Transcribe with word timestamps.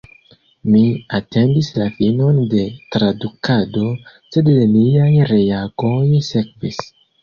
Mi 0.75 0.79
atendis 1.17 1.69
la 1.81 1.87
finon 1.99 2.41
de 2.55 2.65
tradukado– 2.97 3.87
sed 4.33 4.53
neniaj 4.59 5.15
reagoj 5.37 6.05
sekvis. 6.37 6.87